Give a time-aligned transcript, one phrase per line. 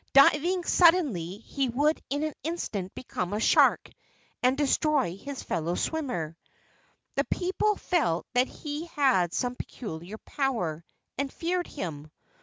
[0.13, 3.87] Diving sud¬ denly, he would in an instant become a shark
[4.41, 6.35] and destroy his fellow swimmer.
[7.17, 10.83] The people felt that he had some peculiar power,
[11.19, 12.09] and feared him.